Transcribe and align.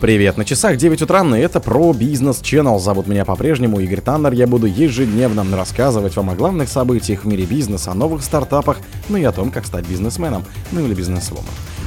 Привет, 0.00 0.38
на 0.38 0.46
часах 0.46 0.78
9 0.78 1.02
утра, 1.02 1.22
и 1.36 1.40
это 1.40 1.60
про 1.60 1.92
бизнес 1.92 2.40
Channel. 2.40 2.78
Зовут 2.78 3.06
меня 3.06 3.26
по-прежнему 3.26 3.80
Игорь 3.80 4.00
Таннер. 4.00 4.32
Я 4.32 4.46
буду 4.46 4.66
ежедневно 4.66 5.44
рассказывать 5.54 6.16
вам 6.16 6.30
о 6.30 6.34
главных 6.34 6.70
событиях 6.70 7.24
в 7.24 7.26
мире 7.26 7.44
бизнеса, 7.44 7.90
о 7.90 7.94
новых 7.94 8.22
стартапах, 8.22 8.78
ну 9.10 9.18
и 9.18 9.24
о 9.24 9.32
том, 9.32 9.50
как 9.50 9.66
стать 9.66 9.86
бизнесменом, 9.86 10.42
ну 10.72 10.86
или 10.86 10.94
бизнесвомом. 10.94 11.44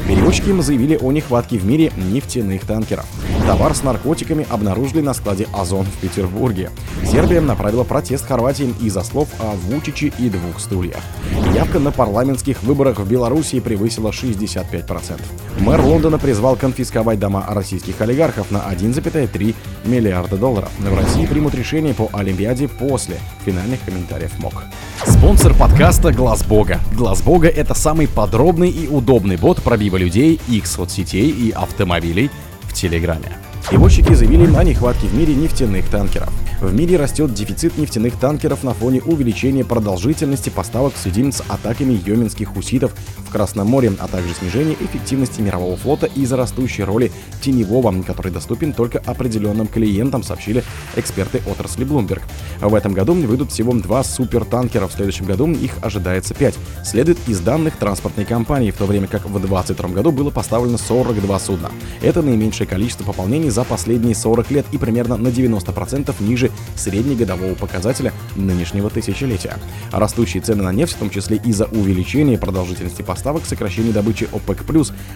Перевозчики 0.08 0.62
заявили 0.62 0.96
о 0.96 1.12
нехватке 1.12 1.58
в 1.58 1.66
мире 1.66 1.92
нефтяных 1.98 2.68
танкеров. 2.68 3.08
Товар 3.46 3.76
с 3.76 3.84
наркотиками 3.84 4.48
обнаружили 4.50 5.02
на 5.02 5.14
складе 5.14 5.48
Озон 5.54 5.86
в 5.86 5.98
Петербурге. 5.98 6.70
Сербия 7.06 7.42
направила 7.42 7.84
протест 7.84 8.26
Хорватии 8.26 8.74
из-за 8.82 9.04
слов 9.04 9.28
о 9.40 9.56
Вучиче 9.56 10.14
и 10.18 10.30
двух 10.30 10.62
стульях. 10.62 11.02
Явка 11.54 11.80
на 11.80 11.92
парламентских 11.92 12.64
выборах 12.64 13.00
в 13.00 13.08
Беларуси 13.08 13.60
превысила 13.60 14.12
65%. 14.12 15.20
Мэр 15.60 15.82
Лондона 15.82 16.18
призвал 16.18 16.56
конфисковать 16.56 17.20
дома 17.20 17.46
российских 17.50 18.00
олигархов 18.00 18.50
на 18.50 18.60
1,3 18.60 19.56
миллиарда 19.84 20.38
долларов. 20.38 20.72
В 20.80 20.98
России 20.98 21.26
примут 21.26 21.54
решение 21.54 21.94
по 21.94 22.10
Олимпиаде 22.14 22.70
после 22.70 23.18
финальных 23.46 23.82
комментариев 23.84 24.40
МОК. 24.40 24.64
Спонсор 25.06 25.54
подкаста 25.54 26.14
Глаз 26.14 26.46
Бога. 26.46 26.80
Глаз 26.96 27.22
Бога 27.22 27.50
это 27.50 27.74
самый 27.74 28.08
подробный 28.08 28.70
и 28.70 28.88
удобный 28.88 29.36
бот 29.36 29.62
пробива 29.62 29.98
людей, 29.98 30.40
их 30.48 30.66
соцсетей 30.66 31.30
и 31.30 31.52
автомобилей 31.52 32.32
в 32.62 32.74
Телеграме. 32.74 33.43
Перевозчики 33.70 34.14
заявили 34.14 34.54
о 34.56 34.64
нехватке 34.64 35.08
в 35.08 35.16
мире 35.16 35.36
нефтяных 35.36 35.90
танкеров. 35.90 36.43
В 36.64 36.74
мире 36.74 36.96
растет 36.96 37.34
дефицит 37.34 37.78
нефтяных 37.78 38.18
танкеров 38.18 38.64
на 38.64 38.74
фоне 38.74 39.02
увеличения 39.02 39.66
продолжительности 39.66 40.50
поставок 40.50 40.94
в 40.94 40.98
связи 40.98 41.30
с 41.30 41.42
атаками 41.50 42.00
йеменских 42.06 42.54
хуситов 42.54 42.94
в 43.18 43.32
Красном 43.34 43.68
море, 43.68 43.92
а 44.00 44.08
также 44.08 44.34
снижения 44.34 44.78
эффективности 44.80 45.42
мирового 45.42 45.76
флота 45.76 46.06
из-за 46.06 46.38
растущей 46.38 46.84
роли 46.84 47.12
теневого, 47.42 48.02
который 48.04 48.32
доступен 48.32 48.72
только 48.72 49.00
определенным 49.00 49.68
клиентам, 49.68 50.24
сообщили 50.24 50.64
эксперты 50.96 51.42
отрасли 51.48 51.86
Bloomberg. 51.86 52.22
В 52.62 52.74
этом 52.74 52.94
году 52.94 53.14
выйдут 53.14 53.52
всего 53.52 53.74
два 53.74 54.02
супертанкера, 54.02 54.88
в 54.88 54.94
следующем 54.94 55.26
году 55.26 55.52
их 55.52 55.74
ожидается 55.82 56.34
пять. 56.34 56.56
Следует 56.86 57.18
из 57.28 57.42
данных 57.42 57.76
транспортной 57.76 58.24
компании, 58.24 58.72
в 58.72 58.78
то 58.78 58.86
время 58.86 59.08
как 59.08 59.26
в 59.26 59.38
2022 59.38 59.90
году 59.90 60.14
было 60.14 60.30
поставлено 60.30 60.78
42 60.78 61.40
судна. 61.40 61.72
Это 62.02 62.22
наименьшее 62.22 62.68
количество 62.68 63.04
пополнений 63.04 63.50
за 63.50 63.66
последние 63.66 64.16
40 64.16 64.52
лет 64.52 64.66
и 64.72 64.78
примерно 64.78 65.18
на 65.18 65.28
90% 65.28 66.16
ниже 66.24 66.53
среднегодового 66.76 67.56
показателя 67.56 68.14
нынешнего 68.36 68.90
тысячелетия. 68.90 69.58
Растущие 69.92 70.42
цены 70.42 70.64
на 70.64 70.72
нефть, 70.72 70.96
в 70.96 71.00
том 71.00 71.10
числе 71.10 71.38
из-за 71.38 71.66
увеличения 71.66 72.38
продолжительности 72.38 73.02
поставок, 73.02 73.46
сокращения 73.46 73.92
добычи 73.92 74.28
ОПЕК+, 74.32 74.64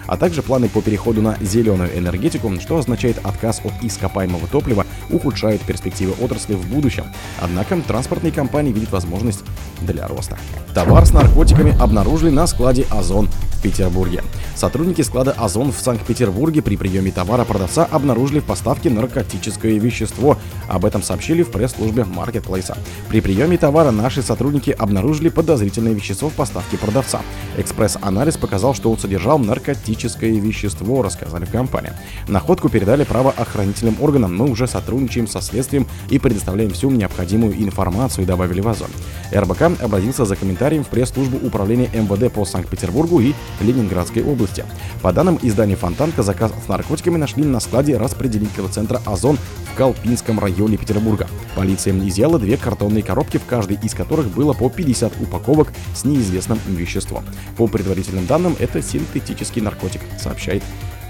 а 0.06 0.16
также 0.16 0.42
планы 0.42 0.68
по 0.68 0.82
переходу 0.82 1.22
на 1.22 1.36
зеленую 1.40 1.96
энергетику, 1.96 2.52
что 2.60 2.78
означает 2.78 3.18
отказ 3.24 3.60
от 3.64 3.72
ископаемого 3.82 4.46
топлива, 4.46 4.86
ухудшает 5.10 5.60
перспективы 5.62 6.14
отрасли 6.20 6.54
в 6.54 6.66
будущем. 6.66 7.04
Однако 7.40 7.80
транспортные 7.80 8.32
компании 8.32 8.72
видят 8.72 8.92
возможность 8.92 9.40
для 9.80 10.06
роста. 10.06 10.38
Товар 10.74 11.06
с 11.06 11.12
наркотиками 11.12 11.76
обнаружили 11.80 12.30
на 12.30 12.46
складе 12.46 12.86
«Озон» 12.90 13.28
в 13.58 13.62
Петербурге. 13.62 14.22
Сотрудники 14.54 15.02
склада 15.02 15.32
«Озон» 15.32 15.72
в 15.72 15.80
Санкт-Петербурге 15.80 16.62
при 16.62 16.76
приеме 16.76 17.10
товара 17.10 17.44
продавца 17.44 17.84
обнаружили 17.84 18.40
в 18.40 18.44
поставке 18.44 18.90
наркотическое 18.90 19.78
вещество. 19.78 20.38
Об 20.68 20.84
этом 20.84 21.02
сообщили 21.02 21.42
в 21.42 21.50
пресс-службе 21.50 22.04
маркетплейса. 22.04 22.76
При 23.08 23.20
приеме 23.20 23.58
товара 23.58 23.90
наши 23.90 24.22
сотрудники 24.22 24.70
обнаружили 24.70 25.28
подозрительное 25.28 25.92
вещество 25.92 26.28
в 26.28 26.34
поставке 26.34 26.78
продавца. 26.78 27.20
Экспресс-анализ 27.56 28.36
показал, 28.36 28.74
что 28.74 28.90
он 28.90 28.98
содержал 28.98 29.38
наркотическое 29.38 30.32
вещество, 30.32 31.02
рассказали 31.02 31.44
в 31.44 31.50
компании. 31.50 31.92
Находку 32.28 32.68
передали 32.68 33.04
правоохранительным 33.04 33.96
органам. 34.00 34.36
Мы 34.36 34.50
уже 34.50 34.66
сотрудничаем 34.66 35.26
со 35.26 35.40
следствием 35.40 35.86
и 36.10 36.18
предоставляем 36.18 36.70
всю 36.70 36.90
необходимую 36.90 37.60
информацию, 37.62 38.26
добавили 38.26 38.60
в 38.60 38.68
Озон. 38.68 38.90
РБК 39.32 39.82
обратился 39.82 40.24
за 40.24 40.36
комментарием 40.36 40.84
в 40.84 40.88
пресс-службу 40.88 41.38
управления 41.44 41.88
МВД 41.92 42.32
по 42.32 42.44
Санкт-Петербургу 42.44 43.20
и 43.20 43.34
Ленинградской 43.60 44.22
области. 44.22 44.64
По 45.02 45.12
данным 45.12 45.38
издания 45.42 45.76
«Фонтанка», 45.76 46.22
заказ 46.22 46.52
с 46.64 46.68
наркотиками 46.68 47.16
нашли 47.16 47.44
на 47.44 47.60
складе 47.60 47.96
распределительного 47.96 48.72
центра 48.72 49.00
«Озон» 49.06 49.38
в 49.72 49.76
Колпинском 49.76 50.38
районе 50.38 50.76
Петербурга. 50.76 51.28
Полиция 51.54 51.96
изъяла 51.98 52.38
две 52.38 52.56
картонные 52.56 53.02
коробки, 53.02 53.38
в 53.38 53.44
каждой 53.44 53.78
из 53.82 53.94
которых 53.94 54.28
было 54.28 54.52
по 54.52 54.68
50 54.68 55.20
упаковок 55.20 55.72
с 55.94 56.04
неизвестным 56.04 56.58
веществом. 56.66 57.24
По 57.56 57.66
предварительным 57.66 58.26
данным, 58.26 58.56
это 58.58 58.82
синтетический 58.82 59.62
наркотик, 59.62 60.02
сообщает 60.18 60.62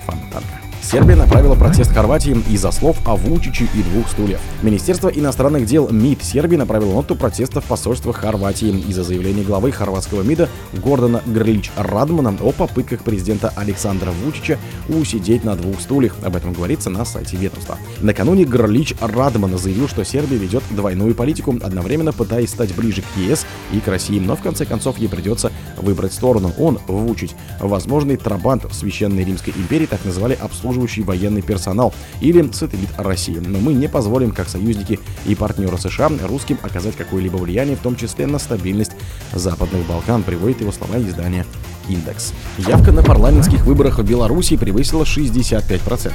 «Фонтанка». 0.06 0.68
Сербия 0.81 1.16
направила 1.16 1.55
протест 1.55 1.93
Хорватии 1.93 2.37
из-за 2.49 2.71
слов 2.71 2.97
о 3.05 3.16
Вучиче 3.16 3.69
и 3.75 3.83
двух 3.83 4.09
стульях. 4.09 4.41
Министерство 4.62 5.09
иностранных 5.09 5.66
дел 5.66 5.89
МИД 5.91 6.22
Сербии 6.22 6.56
направило 6.56 6.94
ноту 6.94 7.15
протеста 7.15 7.61
в 7.61 7.65
посольство 7.65 8.12
Хорватии 8.12 8.71
из-за 8.88 9.03
заявления 9.03 9.43
главы 9.43 9.72
хорватского 9.72 10.22
МИДа 10.22 10.49
Гордона 10.72 11.21
Грлич 11.27 11.71
Радмана 11.77 12.34
о 12.41 12.53
попытках 12.53 13.03
президента 13.03 13.53
Александра 13.56 14.12
Вучича 14.25 14.59
усидеть 14.88 15.44
на 15.44 15.56
двух 15.56 15.81
стульях. 15.81 16.15
Об 16.22 16.37
этом 16.37 16.53
говорится 16.53 16.91
на 16.91 17.05
сайте 17.05 17.37
ведомства. 17.37 17.77
Накануне 18.00 18.44
Грлич 18.44 18.94
Радман 19.00 19.59
заявил, 19.59 19.88
что 19.88 20.05
Сербия 20.05 20.37
ведет 20.38 20.62
двойную 20.71 21.15
политику, 21.15 21.55
одновременно 21.62 22.12
пытаясь 22.12 22.50
стать 22.50 22.75
ближе 22.75 23.03
к 23.03 23.19
ЕС 23.19 23.44
и 23.72 23.81
к 23.81 23.88
России, 23.88 24.21
но 24.21 24.37
в 24.37 24.43
конце 24.43 24.65
концов 24.65 24.99
ей 24.99 25.09
придется 25.09 25.53
выбрать 25.77 26.15
сторону. 26.15 26.53
Он, 26.56 26.78
Вучич, 26.87 27.33
возможный 27.61 28.17
трабант 28.17 28.65
в 28.65 28.72
Священной 28.72 29.25
Римской 29.25 29.53
империи, 29.56 29.87
так 29.87 30.05
называли 30.05 30.38
обслуживание 30.41 30.68
обслуживающий 30.69 31.03
военный 31.03 31.43
персонал 31.43 31.95
или 32.21 32.49
сателлит 32.53 32.91
России. 32.99 33.41
Но 33.45 33.59
мы 33.59 33.73
не 33.73 33.89
позволим, 33.89 34.33
как 34.33 34.49
союзники 34.49 35.01
и 35.27 35.34
партнеры 35.34 35.79
США, 35.79 36.11
русским 36.29 36.59
оказать 36.62 36.97
какое-либо 36.97 37.37
влияние, 37.37 37.77
в 37.77 37.81
том 37.81 37.97
числе 37.97 38.27
на 38.27 38.39
стабильность 38.39 38.93
Западных 39.33 39.87
Балкан, 39.87 40.23
приводит 40.23 40.61
его 40.61 40.73
слова 40.73 40.99
издания 40.99 41.47
«Индекс». 41.89 42.33
Явка 42.59 42.93
на 42.93 43.03
парламентских 43.03 43.65
выборах 43.65 43.99
в 43.99 44.05
Беларуси 44.05 44.56
превысила 44.56 45.05
65%. 45.05 46.12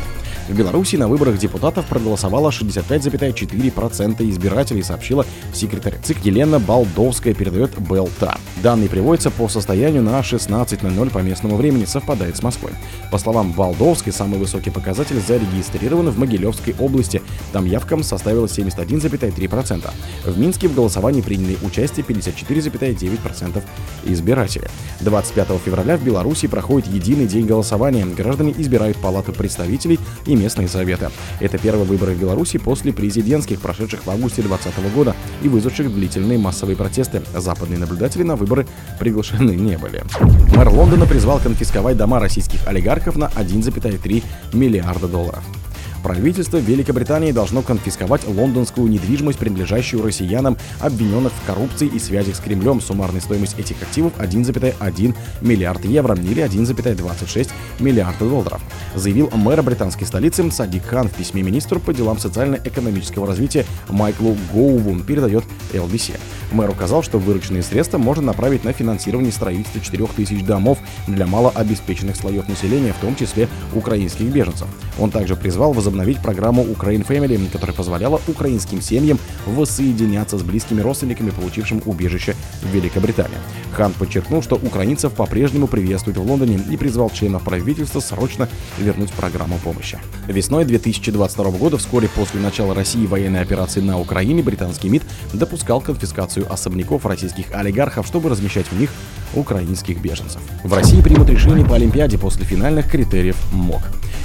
В 0.49 0.53
Беларуси 0.53 0.97
на 0.97 1.07
выборах 1.07 1.37
депутатов 1.37 1.85
проголосовало 1.85 2.49
65,4% 2.49 4.29
избирателей, 4.29 4.83
сообщила 4.83 5.25
секретарь 5.53 5.97
ЦИК 6.03 6.17
Елена 6.25 6.59
Балдовская, 6.59 7.33
передает 7.33 7.79
БЛТА. 7.79 8.37
Данные 8.61 8.89
приводятся 8.89 9.31
по 9.31 9.47
состоянию 9.47 10.03
на 10.03 10.19
16.00 10.19 11.09
по 11.11 11.19
местному 11.19 11.55
времени, 11.55 11.85
совпадает 11.85 12.35
с 12.35 12.43
Москвой. 12.43 12.73
По 13.09 13.17
словам 13.17 13.53
Балдовской, 13.53 14.11
самый 14.11 14.37
высокий 14.37 14.69
показатель 14.69 15.19
зарегистрирован 15.25 16.09
в 16.09 16.19
Могилевской 16.19 16.75
области. 16.77 17.21
Там 17.53 17.65
явка 17.65 17.93
составила 18.03 18.47
71,3%. 18.47 19.89
В 20.25 20.37
Минске 20.37 20.67
в 20.67 20.75
голосовании 20.75 21.21
приняли 21.21 21.57
участие 21.61 22.05
54,9% 22.05 23.63
избирателей. 24.05 24.67
25 25.01 25.47
февраля 25.63 25.95
в 25.95 26.03
Беларуси 26.03 26.47
проходит 26.47 26.87
единый 26.89 27.27
день 27.27 27.45
голосования. 27.45 28.05
Граждане 28.05 28.53
избирают 28.57 28.97
палату 28.97 29.31
представителей 29.31 29.99
и 30.25 30.32
и 30.33 30.35
местные 30.35 30.67
советы. 30.67 31.09
Это 31.39 31.57
первые 31.57 31.85
выборы 31.85 32.13
в 32.13 32.19
Беларуси 32.19 32.57
после 32.57 32.91
президентских, 32.91 33.61
прошедших 33.61 34.05
в 34.05 34.09
августе 34.09 34.41
2020 34.41 34.93
года 34.93 35.15
и 35.41 35.47
вызвавших 35.47 35.93
длительные 35.93 36.37
массовые 36.37 36.75
протесты. 36.75 37.21
Западные 37.35 37.79
наблюдатели 37.79 38.23
на 38.23 38.35
выборы 38.35 38.67
приглашены 38.99 39.51
не 39.51 39.77
были. 39.77 40.03
Мэр 40.55 40.69
Лондона 40.69 41.05
призвал 41.05 41.39
конфисковать 41.39 41.97
дома 41.97 42.19
российских 42.19 42.67
олигархов 42.67 43.15
на 43.15 43.25
1,3 43.25 44.23
миллиарда 44.53 45.07
долларов. 45.07 45.43
Правительство 46.03 46.57
Великобритании 46.57 47.31
должно 47.31 47.61
конфисковать 47.61 48.27
лондонскую 48.27 48.89
недвижимость, 48.89 49.39
принадлежащую 49.39 50.03
россиянам, 50.03 50.57
обвиненных 50.81 51.31
в 51.31 51.47
коррупции 51.47 51.87
и 51.87 51.97
связях 51.97 52.35
с 52.35 52.39
Кремлем. 52.39 52.81
Суммарная 52.81 53.21
стоимость 53.21 53.57
этих 53.57 53.81
активов 53.81 54.11
1,1 54.17 55.15
миллиард 55.39 55.85
евро 55.85 56.15
или 56.15 56.43
1,26 56.43 57.49
миллиарда 57.79 58.27
долларов, 58.27 58.61
заявил 58.95 59.31
мэр 59.33 59.63
британской 59.63 60.05
столицы 60.05 60.51
Садик 60.51 60.83
Хан 60.83 61.07
в 61.07 61.13
письме 61.13 61.41
министру 61.41 61.79
по 61.79 61.93
делам 61.93 62.19
социально-экономического 62.19 63.25
развития 63.25 63.65
Майклу 63.87 64.35
Гоуву, 64.51 64.99
передает 64.99 65.45
LBC. 65.71 66.19
Мэр 66.51 66.69
указал, 66.69 67.01
что 67.01 67.17
вырученные 67.17 67.63
средства 67.63 67.97
можно 67.97 68.23
направить 68.23 68.65
на 68.65 68.73
финансирование 68.73 69.31
строительства 69.31 69.79
4000 69.79 70.43
домов 70.43 70.79
для 71.07 71.25
малообеспеченных 71.25 72.17
слоев 72.17 72.49
населения, 72.49 72.91
в 72.91 72.97
том 72.97 73.15
числе 73.15 73.47
украинских 73.73 74.25
беженцев. 74.25 74.67
Он 74.99 75.09
также 75.09 75.37
призвал 75.37 75.71
возобновить 75.71 75.92
возобновить 75.93 76.21
программу 76.21 76.63
Ukraine 76.63 77.05
Family, 77.05 77.51
которая 77.51 77.75
позволяла 77.75 78.19
украинским 78.27 78.81
семьям 78.81 79.19
воссоединяться 79.45 80.39
с 80.39 80.41
близкими 80.41 80.81
родственниками, 80.81 81.29
получившим 81.29 81.83
убежище 81.85 82.35
в 82.63 82.73
Великобритании. 82.73 83.37
Хан 83.73 83.93
подчеркнул, 83.93 84.41
что 84.41 84.55
украинцев 84.55 85.13
по-прежнему 85.13 85.67
приветствуют 85.67 86.17
в 86.17 86.27
Лондоне 86.27 86.59
и 86.71 86.77
призвал 86.77 87.11
членов 87.11 87.43
правительства 87.43 87.99
срочно 87.99 88.49
вернуть 88.79 89.11
программу 89.11 89.59
помощи. 89.59 89.99
Весной 90.27 90.65
2022 90.65 91.51
года, 91.51 91.77
вскоре 91.77 92.07
после 92.07 92.39
начала 92.39 92.73
России 92.73 93.05
военной 93.05 93.41
операции 93.41 93.81
на 93.81 93.99
Украине, 93.99 94.41
британский 94.41 94.89
МИД 94.89 95.03
допускал 95.33 95.79
конфискацию 95.79 96.51
особняков 96.51 97.05
российских 97.05 97.53
олигархов, 97.53 98.07
чтобы 98.07 98.29
размещать 98.29 98.65
в 98.65 98.79
них 98.79 98.89
украинских 99.35 100.01
беженцев. 100.01 100.41
В 100.63 100.73
России 100.73 101.01
примут 101.01 101.29
решение 101.29 101.65
по 101.65 101.75
Олимпиаде 101.75 102.17
после 102.17 102.45
финальных 102.45 102.89
критериев 102.89 103.37
МОК. 103.51 103.81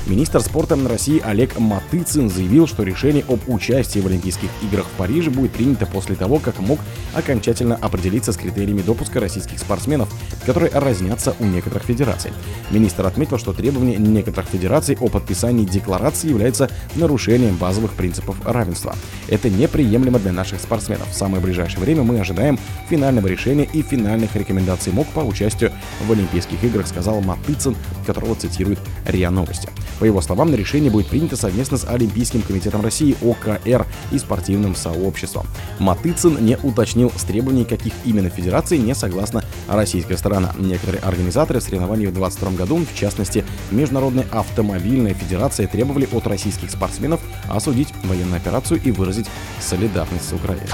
Министр 0.06 0.41
спорта 0.41 0.79
России 0.88 1.21
Олег 1.23 1.58
Матыцин 1.59 2.31
заявил, 2.31 2.67
что 2.67 2.83
решение 2.83 3.25
об 3.29 3.41
участии 3.49 4.01
в 4.01 4.07
Олимпийских 4.07 4.49
играх 4.63 4.87
в 4.87 4.97
Париже 4.99 5.31
будет 5.31 5.53
принято 5.53 5.87
после 5.87 6.17
того, 6.17 6.39
как 6.39 6.59
МОК 6.61 6.81
окончательно 7.15 7.77
определиться 7.77 8.33
с 8.33 8.37
критериями 8.37 8.83
допуска 8.83 9.21
российских 9.21 9.59
спортсменов, 9.59 10.09
которые 10.47 10.71
разнятся 10.73 11.35
у 11.39 11.45
некоторых 11.45 11.85
федераций. 11.85 12.33
Министр 12.71 13.07
отметил, 13.07 13.39
что 13.39 13.53
требование 13.53 13.97
некоторых 13.97 14.51
федераций 14.51 14.97
о 15.01 15.09
подписании 15.09 15.65
декларации 15.65 16.29
является 16.29 16.71
нарушением 16.97 17.57
базовых 17.57 17.93
принципов 17.93 18.37
равенства. 18.45 18.95
Это 19.29 19.51
неприемлемо 19.51 20.19
для 20.19 20.33
наших 20.33 20.61
спортсменов. 20.61 21.11
В 21.11 21.15
самое 21.15 21.43
ближайшее 21.43 21.81
время 21.81 22.03
мы 22.03 22.21
ожидаем 22.21 22.59
финального 22.89 23.27
решения 23.27 23.69
и 23.73 23.83
финальных 23.83 24.35
рекомендаций 24.37 24.93
МОК 24.93 25.09
по 25.09 25.21
участию 25.21 25.73
в 26.07 26.13
Олимпийских 26.13 26.63
играх, 26.65 26.87
сказал 26.87 27.21
Матыцин, 27.21 27.77
которого 28.07 28.35
цитирует 28.35 28.79
РИА 29.07 29.31
Новости. 29.31 29.69
По 29.99 30.05
его 30.05 30.21
словам, 30.21 30.55
решение 30.55 30.91
будет 30.91 31.09
принято 31.09 31.37
совместно 31.49 31.79
с 31.79 31.89
Олимпийским 31.89 32.43
комитетом 32.43 32.83
России, 32.83 33.17
ОКР 33.23 33.87
и 34.12 34.19
спортивным 34.19 34.77
сообществом. 34.77 35.47
Матыцин 35.79 36.45
не 36.45 36.59
уточнил 36.59 37.11
с 37.17 37.23
требований, 37.23 37.65
каких 37.65 37.95
именно 38.05 38.29
федераций 38.29 38.77
не 38.77 38.95
согласна 38.95 39.43
российская 39.67 40.19
сторона. 40.19 40.53
Некоторые 40.59 41.00
организаторы 41.00 41.62
соревнований 41.62 42.05
в 42.05 42.12
2022 42.12 42.50
году, 42.50 42.85
в 42.85 42.95
частности, 42.95 43.47
Международная 43.71 44.27
автомобильная 44.31 45.15
федерация, 45.15 45.67
требовали 45.67 46.06
от 46.12 46.27
российских 46.27 46.71
спортсменов 46.71 47.21
осудить 47.49 47.89
военную 48.05 48.37
операцию 48.37 48.79
и 48.85 48.91
выразить 48.91 49.27
солидарность 49.59 50.29
с 50.29 50.33
Украиной. 50.35 50.69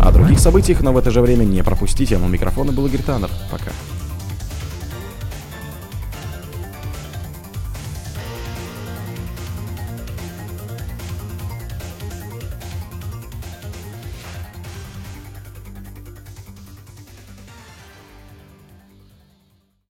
О 0.00 0.10
других 0.10 0.38
событиях, 0.38 0.80
но 0.80 0.94
в 0.94 0.96
это 0.96 1.10
же 1.10 1.20
время 1.20 1.44
не 1.44 1.62
пропустите. 1.62 2.16
У 2.16 2.26
микрофона 2.28 2.72
был 2.72 2.86
Игорь 2.86 3.02
Таннер. 3.02 3.30
Пока. 3.50 3.72